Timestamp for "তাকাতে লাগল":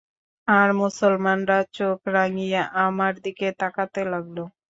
3.61-4.37